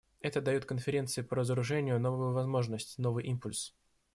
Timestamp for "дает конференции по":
0.41-1.35